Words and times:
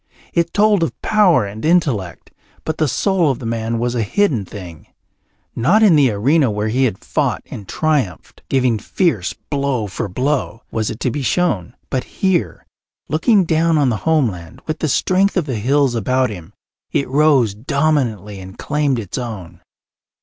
It 0.33 0.51
told 0.51 0.81
of 0.81 0.99
power 1.03 1.45
and 1.45 1.63
intellect, 1.63 2.31
but 2.65 2.79
the 2.79 2.87
soul 2.87 3.29
of 3.29 3.37
the 3.37 3.45
man 3.45 3.77
was 3.77 3.93
a 3.93 4.01
hidden 4.01 4.45
thing. 4.45 4.87
Not 5.55 5.83
in 5.83 5.95
the 5.95 6.09
arena 6.09 6.49
where 6.49 6.69
he 6.69 6.85
had 6.85 6.97
fought 7.05 7.43
and 7.51 7.67
triumphed, 7.67 8.41
giving 8.49 8.79
fierce 8.79 9.33
blow 9.51 9.85
for 9.85 10.09
blow, 10.09 10.63
was 10.71 10.89
it 10.89 10.99
to 11.01 11.11
be 11.11 11.21
shown; 11.21 11.75
but 11.91 12.03
here, 12.05 12.65
looking 13.09 13.43
down 13.45 13.77
on 13.77 13.89
the 13.89 13.97
homeland, 13.97 14.63
with 14.65 14.79
the 14.79 14.87
strength 14.89 15.37
of 15.37 15.45
the 15.45 15.59
hills 15.59 15.93
about 15.93 16.31
him, 16.31 16.53
it 16.91 17.07
rose 17.07 17.53
dominantly 17.53 18.39
and 18.39 18.57
claimed 18.57 18.97
its 18.97 19.19
own. 19.19 19.61